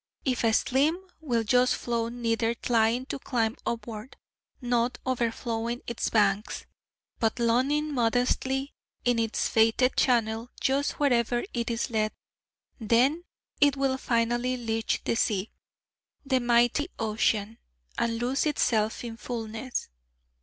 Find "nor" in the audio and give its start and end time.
4.59-4.89